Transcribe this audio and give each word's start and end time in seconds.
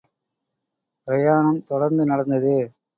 பிரயாணம் 1.07 1.63
தொடர்ந்து 1.65 2.05
நடந்தது. 2.05 2.55